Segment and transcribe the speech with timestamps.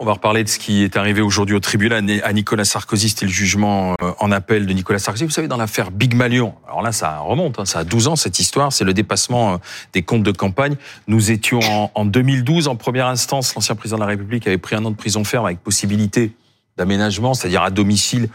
[0.00, 3.08] On va reparler de ce qui est arrivé aujourd'hui au tribunal à Nicolas Sarkozy.
[3.08, 5.24] C'était le jugement euh, en appel de Nicolas Sarkozy.
[5.24, 8.14] Vous savez, dans l'affaire Big Malion, alors là, ça remonte, hein, ça a 12 ans
[8.14, 9.56] cette histoire, c'est le dépassement euh,
[9.94, 10.76] des comptes de campagne.
[11.08, 14.84] Nous étions en, 2012, en première instance, l'ancien président de la République avait pris un
[14.84, 16.30] an de prison ferme avec possibilité
[16.76, 18.28] d'aménagement, c'est-à-dire à domicile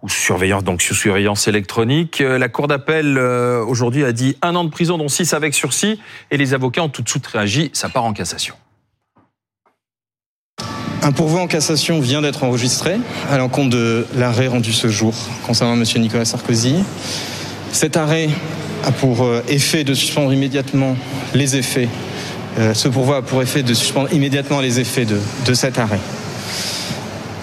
[0.00, 2.22] ou surveillance, donc sous surveillance électronique.
[2.22, 6.00] Euh, la Cour d'appel aujourd'hui a dit un an de prison, dont six avec sursis,
[6.30, 8.54] et les avocats ont tout de suite réagi, ça part en cassation.
[11.02, 12.96] Un pourvoi en cassation vient d'être enregistré
[13.30, 15.14] à l'encontre de l'arrêt rendu ce jour
[15.46, 15.84] concernant M.
[15.96, 16.74] Nicolas Sarkozy.
[17.72, 18.28] Cet arrêt
[18.84, 20.96] a pour euh, effet de suspendre immédiatement
[21.32, 21.88] les effets.
[22.58, 26.00] Euh, ce pourvoi a pour effet de suspendre immédiatement les effets de, de cet arrêt.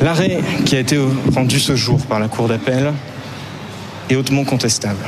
[0.00, 0.98] L'arrêt qui a été
[1.34, 2.94] rendu ce jour par la Cour d'appel
[4.08, 5.04] est hautement contestable.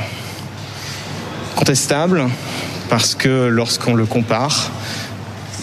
[1.55, 2.25] Contestable
[2.89, 4.71] parce que lorsqu'on le compare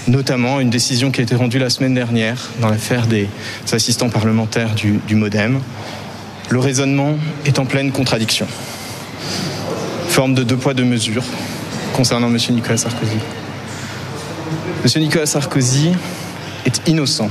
[0.09, 3.29] notamment une décision qui a été rendue la semaine dernière dans l'affaire des
[3.73, 5.61] assistants parlementaires du, Modem.
[6.49, 8.47] Le raisonnement est en pleine contradiction.
[10.09, 11.25] Forme de deux poids, deux mesures
[11.95, 12.39] concernant M.
[12.51, 13.19] Nicolas Sarkozy.
[14.85, 15.03] M.
[15.03, 15.93] Nicolas Sarkozy
[16.67, 17.31] est innocent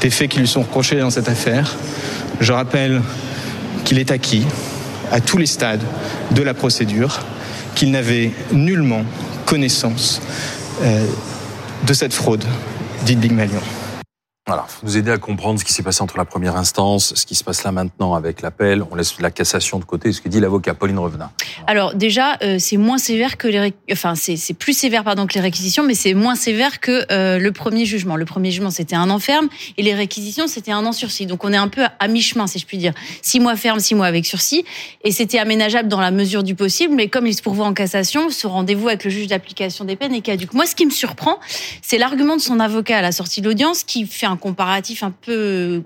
[0.00, 1.76] des faits qui lui sont reprochés dans cette affaire.
[2.40, 3.02] Je rappelle
[3.84, 4.44] qu'il est acquis
[5.12, 5.82] à tous les stades
[6.32, 7.20] de la procédure,
[7.74, 9.04] qu'il n'avait nullement
[9.46, 10.20] connaissance
[10.82, 11.04] euh,
[11.86, 12.44] de cette fraude
[13.04, 13.60] dite Big Malion.
[14.46, 17.24] Voilà, faut nous aider à comprendre ce qui s'est passé entre la première instance, ce
[17.24, 18.84] qui se passe là maintenant avec l'appel.
[18.90, 20.12] On laisse la cassation de côté.
[20.12, 21.32] Ce que dit l'avocat Pauline Revenat.
[21.66, 25.40] Alors déjà, euh, c'est moins sévère que les, enfin c'est plus sévère pardon que les
[25.40, 28.16] réquisitions, mais c'est moins sévère que euh, le premier jugement.
[28.16, 31.24] Le premier jugement c'était un an ferme et les réquisitions c'était un an sursis.
[31.24, 32.92] Donc on est un peu à mi-chemin si je puis dire.
[33.22, 34.66] Six mois ferme, six mois avec sursis,
[35.04, 36.94] et c'était aménageable dans la mesure du possible.
[36.94, 40.12] Mais comme il se pourvoit en cassation, ce rendez-vous avec le juge d'application des peines
[40.12, 40.52] est caduque.
[40.52, 41.38] Moi, ce qui me surprend,
[41.80, 45.10] c'est l'argument de son avocat à la sortie de l'audience qui fait un comparatif un
[45.10, 45.82] peu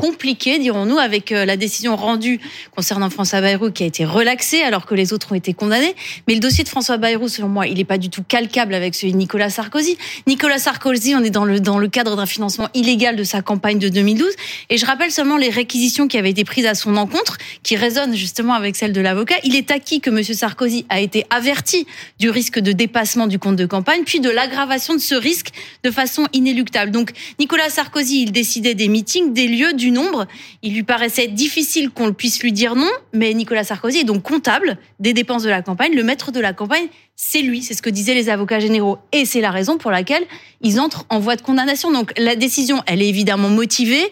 [0.00, 2.40] compliqué, dirons-nous, avec euh, la décision rendue
[2.74, 5.94] concernant François Bayrou qui a été relaxée alors que les autres ont été condamnés.
[6.28, 8.94] Mais le dossier de François Bayrou, selon moi, il n'est pas du tout calcable avec
[8.94, 9.96] celui de Nicolas Sarkozy.
[10.26, 14.32] Nicolas Sarkozy, on est dans le, cadre d'un financement illégal de sa campagne de 2012.
[14.70, 18.14] Et je rappelle seulement les réquisitions qui avaient été prises à son encontre, qui résonnent
[18.14, 19.36] justement avec celles de l'avocat.
[19.44, 20.22] Il est acquis que M.
[20.22, 21.86] Sarkozy a été averti
[22.18, 25.48] du risque de dépassement du compte de campagne, puis de l'aggravation de ce risque
[25.82, 26.90] de façon inéluctable.
[26.90, 30.26] Donc, Nicolas Sarkozy, il décidait des meetings, des lieu du nombre.
[30.62, 34.76] Il lui paraissait difficile qu'on puisse lui dire non, mais Nicolas Sarkozy est donc comptable
[35.00, 35.94] des dépenses de la campagne.
[35.94, 38.98] Le maître de la campagne, c'est lui, c'est ce que disaient les avocats généraux.
[39.12, 40.24] Et c'est la raison pour laquelle
[40.60, 41.92] ils entrent en voie de condamnation.
[41.92, 44.04] Donc la décision, elle est évidemment motivée,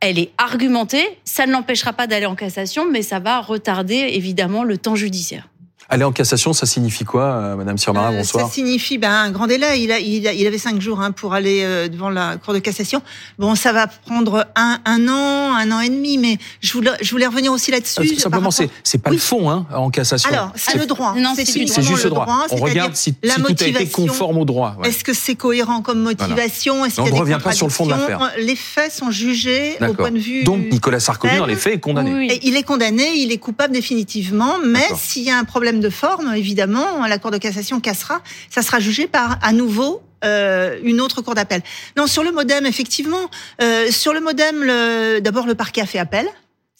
[0.00, 1.04] elle est argumentée.
[1.24, 5.48] Ça ne l'empêchera pas d'aller en cassation, mais ça va retarder évidemment le temps judiciaire.
[5.88, 8.46] Aller en cassation, ça signifie quoi, euh, Madame Sirmara euh, Bonsoir.
[8.46, 9.82] Ça signifie ben, un grand délai.
[9.82, 13.02] Il, a, il, avait cinq jours hein, pour aller euh, devant la Cour de cassation.
[13.38, 17.10] Bon, ça va prendre un, un an, un an et demi, mais je voulais, je
[17.10, 18.16] voulais revenir aussi là-dessus.
[18.16, 20.30] simplement, c'est c'est pas le fond hein, en cassation.
[20.30, 21.14] Alors, c'est le droit.
[21.16, 22.46] Non, c'est juste le droit.
[22.50, 24.76] On regarde si, la si tout a été conforme au droit.
[24.84, 27.90] Est-ce que c'est cohérent comme motivation Est-ce On ne revient pas sur le fond de
[27.90, 28.32] l'affaire.
[28.38, 30.44] Les faits sont jugés au point de vue.
[30.44, 32.40] Donc Nicolas Sarkozy, dans les faits, est condamné.
[32.42, 36.32] il est condamné, il est coupable définitivement, mais s'il y a un problème de forme,
[36.34, 41.00] évidemment évidemment, la Cour de cassation cassera, ça sera jugé par à nouveau euh, une
[41.00, 41.62] autre cour d'appel.
[41.96, 43.30] Non, sur le modem, effectivement,
[43.62, 46.26] euh, sur le modem, d'abord le parquet a fait appel.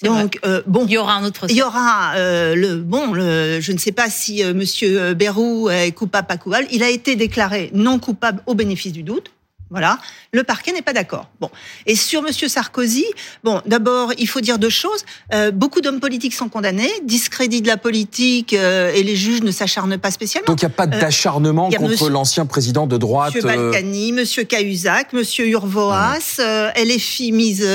[0.03, 1.47] Donc euh, bon, il y aura un autre.
[1.49, 3.13] Il y aura le bon.
[3.13, 6.67] Le, je ne sais pas si Monsieur Bérou est coupable pas coupable.
[6.71, 9.31] Il a été déclaré non coupable au bénéfice du doute.
[9.73, 9.99] Voilà,
[10.33, 11.31] le parquet n'est pas d'accord.
[11.41, 11.51] Bon,
[11.87, 13.07] et sur Monsieur Sarkozy,
[13.43, 15.03] bon, d'abord, il faut dire deux choses.
[15.33, 19.51] Euh, beaucoup d'hommes politiques sont condamnés, discrédit de la politique euh, et les juges ne
[19.51, 20.45] s'acharnent pas spécialement.
[20.45, 23.35] Donc il n'y a pas euh, d'acharnement contre l'ancien président de droite.
[23.35, 26.85] Monsieur Balkany, Monsieur Cahuzac, Monsieur Urvoas, ouais.
[26.85, 27.67] LFI mise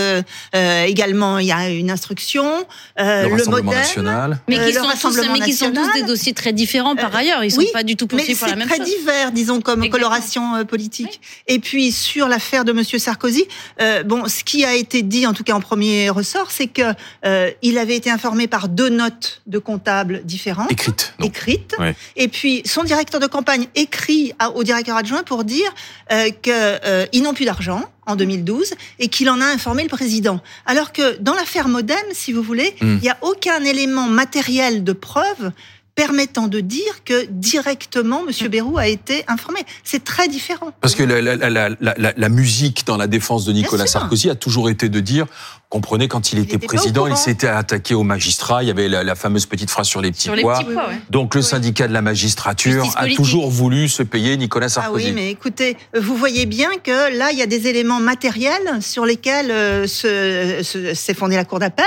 [0.54, 1.40] également.
[1.40, 2.64] Il y a une instruction.
[2.96, 4.40] le, le Modem, national.
[4.48, 7.44] mais qui, sont tous, mais qui sont tous des dossiers très différents par ailleurs.
[7.44, 8.78] Ils ne sont pas du tout poursuivis pour la même chose.
[8.78, 11.22] C'est très divers, disons, comme coloration politique.
[11.48, 13.46] Et puis sur l'affaire de Monsieur Sarkozy,
[13.82, 16.94] euh, bon, ce qui a été dit, en tout cas en premier ressort, c'est que
[17.26, 21.76] euh, il avait été informé par deux notes de comptables différentes, écrites, écrites,
[22.16, 25.74] et puis son directeur de campagne écrit au directeur adjoint pour dire
[26.12, 30.42] euh, qu'ils n'ont plus d'argent en 2012 et qu'il en a informé le président.
[30.66, 32.96] Alors que dans l'affaire Modem, si vous voulez, hmm.
[32.96, 35.52] il n'y a aucun élément matériel de preuve
[35.98, 38.50] permettant de dire que directement M.
[38.50, 39.62] Bayrou a été informé.
[39.84, 40.72] C'est très différent.
[40.80, 44.70] Parce que la, la, la, la, musique dans la défense de Nicolas Sarkozy a toujours
[44.70, 45.26] été de dire
[45.70, 48.64] comprenez, quand il, était, président, il s'était attaqué aux magistrats.
[48.64, 50.64] Il y avait la, fameuse petite phrase sur les petits pois.
[51.10, 55.08] Donc le syndicat de la magistrature a toujours voulu se payer Nicolas Sarkozy.
[55.08, 58.82] Ah oui, mais écoutez, vous voyez bien que là, il y a des éléments matériels
[58.82, 61.86] sur lesquels euh, s'est fondée la Cour d'appel,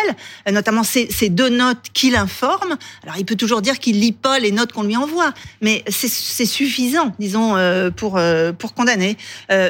[0.49, 2.77] euh, notamment ces, ces, deux notes qu'il informe.
[3.03, 6.47] Alors il peut toujours dire qu'il lit pas les notes qu'on lui envoie, mais c'est
[6.47, 8.21] suffisant, disons, euh, pour,
[8.59, 9.17] pour condamner.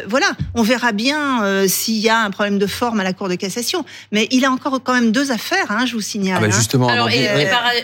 [0.06, 3.34] voilà, on verra bien s'il y a un problème de forme à la Cour de
[3.34, 3.84] cassation.
[4.12, 6.38] Mais il a encore quand même deux affaires, hein, je vous signale.
[6.38, 6.56] Ah bah, hein.
[6.56, 6.88] justement.
[6.88, 7.08] Alors,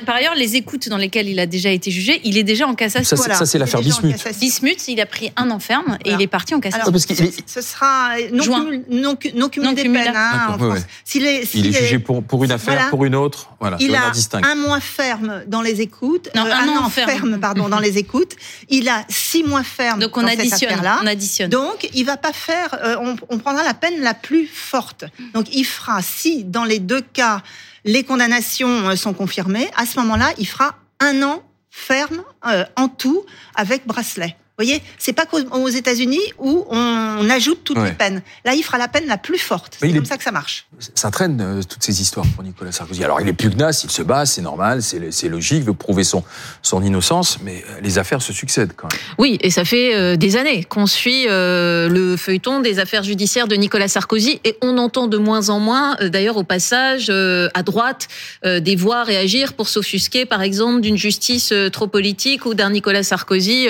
[0.07, 2.75] par, ailleurs, les écoutes dans lesquelles il a déjà été jugé, il est déjà en
[2.75, 3.17] cassation.
[3.17, 4.25] Ça, c'est l'affaire Bismuth.
[4.39, 6.93] Bismuth, il a pris un enferme et il est parti en cassation.
[6.93, 7.07] parce
[7.47, 10.79] ce sera non, cumul, non, non cumulé des peines hein, en France.
[11.15, 13.51] est, il est jugé pour, pour une affaire, pour une autre.
[13.61, 14.13] Voilà, il a
[14.43, 18.37] un mois ferme dans les écoutes, non, euh, un, an, ferme, pardon, dans les écoutes.
[18.69, 21.01] Il a six mois ferme Donc on dans additionne, cette affaire-là.
[21.03, 21.51] On additionne.
[21.51, 22.69] Donc il va pas faire.
[22.83, 25.05] Euh, on, on prendra la peine la plus forte.
[25.35, 27.43] Donc il fera si dans les deux cas,
[27.85, 32.89] les condamnations euh, sont confirmées, à ce moment-là, il fera un an ferme euh, en
[32.89, 33.25] tout
[33.55, 34.37] avec bracelet.
[34.59, 38.23] Vous voyez, c'est pas qu'aux États-Unis où on ajoute toutes les peines.
[38.43, 39.77] Là, il fera la peine la plus forte.
[39.79, 40.67] C'est comme ça que ça marche.
[40.95, 43.05] Ça traîne euh, toutes ces histoires pour Nicolas Sarkozy.
[43.05, 46.25] Alors, il est pugnace, il se bat, c'est normal, c'est logique, il veut prouver son,
[46.63, 49.01] son innocence, mais euh, les affaires se succèdent quand même.
[49.19, 53.57] Oui, et ça fait euh, des années qu'on suit le feuilleton des affaires judiciaires de
[53.57, 58.09] Nicolas Sarkozy, et on entend de moins en moins, d'ailleurs, au passage, à droite,
[58.43, 63.69] des voix réagir pour s'offusquer, par exemple, d'une justice trop politique ou d'un Nicolas Sarkozy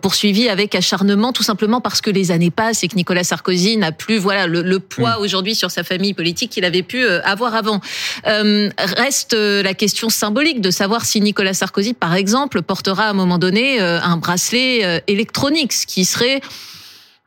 [0.00, 3.78] pour poursuivi avec acharnement, tout simplement parce que les années passent et que Nicolas Sarkozy
[3.78, 5.22] n'a plus voilà le, poids mm.
[5.22, 7.80] aujourd'hui sur sa famille politique qu'il avait pu euh, avoir avant.
[8.26, 13.08] Euh, reste euh, la question symbolique de savoir si Nicolas Sarkozy, par exemple, portera à
[13.08, 16.42] un moment donné un bracelet électronique, ce qui serait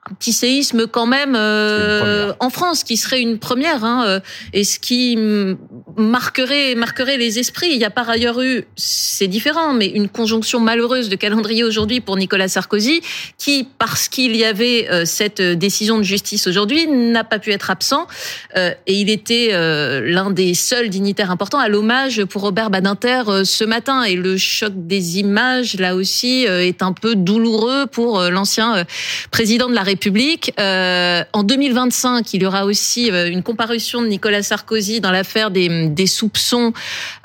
[0.09, 4.19] un petit séisme quand même euh, en France, qui serait une première, hein, euh,
[4.53, 5.17] et ce qui
[5.97, 7.71] marquerait marquerait les esprits.
[7.71, 12.01] Il y a par ailleurs eu, c'est différent, mais une conjonction malheureuse de calendrier aujourd'hui
[12.01, 13.01] pour Nicolas Sarkozy,
[13.39, 17.71] qui parce qu'il y avait euh, cette décision de justice aujourd'hui n'a pas pu être
[17.71, 18.05] absent,
[18.55, 24.03] et il était l'un des seuls dignitaires importants à l'hommage pour Robert Badinter ce matin.
[24.03, 28.85] Et le choc des images là aussi est un peu douloureux pour l'ancien
[29.31, 30.51] président de la République République.
[30.59, 35.51] Euh, en 2025, il y aura aussi euh, une comparution de Nicolas Sarkozy dans l'affaire
[35.51, 36.73] des, des, soupçons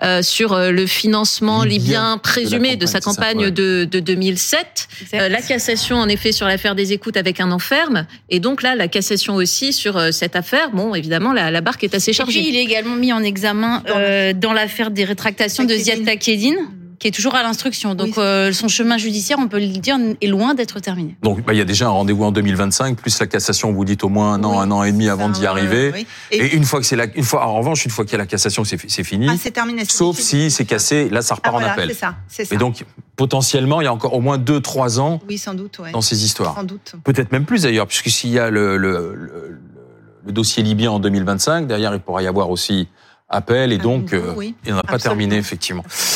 [0.02, 4.88] euh, sur le financement libyen, présumé de, sa campagne de, de, 2007.
[5.14, 8.06] Euh, la cassation, en effet, sur l'affaire des écoutes avec un enferme.
[8.28, 10.70] Et donc là, la cassation aussi sur cette affaire.
[10.70, 12.38] Bon, évidemment, la, la barque est assez chargée.
[12.38, 16.04] Et puis, il est également mis en examen euh, dans l'affaire des rétractations de Ziad
[16.04, 16.58] Takedine
[17.00, 17.94] qui est toujours à l'instruction.
[17.94, 21.16] Donc euh, son chemin judiciaire, on peut le dire, est loin d'être terminé.
[21.22, 24.04] Donc bah, il y a déjà un rendez-vous en 2025, plus la cassation, vous dites
[24.04, 26.06] au moins un an, un an et demi avant d'y arriver.
[26.30, 28.18] Et, une fois que c'est la, une fois, en revanche, une fois qu'il y a
[28.18, 29.26] la cassation, c'est fini.
[29.30, 29.84] Ah, c'est terminé.
[29.86, 31.88] Sauf si c'est cassé, là ça repart ah, en appel.
[31.88, 32.54] C'est ça, ça.
[32.54, 32.84] Et donc
[33.16, 35.20] potentiellement, il y a encore au moins 2-3 ans.
[35.26, 36.54] Oui, sans doute, dans ces histoires.
[36.54, 36.96] Sans doute.
[37.02, 39.58] Peut-être même plus d'ailleurs, puisque s'il y a le, le, le,
[40.26, 42.88] le dossier libyen en 2025, derrière il pourra y avoir aussi
[43.30, 44.34] appel et donc euh,
[44.66, 45.84] il n'en a pas terminé effectivement.